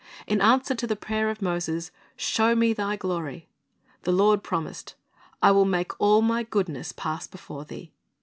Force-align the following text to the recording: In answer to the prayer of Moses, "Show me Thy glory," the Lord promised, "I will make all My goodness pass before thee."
In 0.25 0.41
answer 0.41 0.73
to 0.73 0.87
the 0.87 0.95
prayer 0.95 1.29
of 1.29 1.43
Moses, 1.43 1.91
"Show 2.17 2.55
me 2.55 2.73
Thy 2.73 2.95
glory," 2.95 3.49
the 4.01 4.11
Lord 4.11 4.41
promised, 4.41 4.95
"I 5.43 5.51
will 5.51 5.63
make 5.65 5.91
all 6.01 6.23
My 6.23 6.41
goodness 6.41 6.91
pass 6.91 7.27
before 7.27 7.65
thee." 7.65 7.91